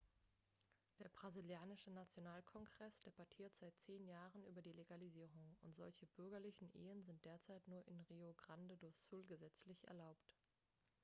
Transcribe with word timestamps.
der 0.97 1.09
brasilianische 1.09 1.91
nationalkongress 1.91 2.99
debattiert 3.01 3.55
seit 3.55 3.77
10 3.81 4.07
jahren 4.07 4.43
über 4.47 4.63
die 4.63 4.73
legalisierung 4.73 5.55
und 5.61 5.75
solche 5.75 6.07
bürgerlichen 6.07 6.71
ehen 6.73 7.03
sind 7.03 7.23
derzeit 7.23 7.67
nur 7.67 7.87
in 7.87 7.99
rio 8.09 8.33
grande 8.33 8.77
do 8.77 8.89
sul 9.11 9.23
gesetzlich 9.27 9.87
erlaubt 9.87 10.33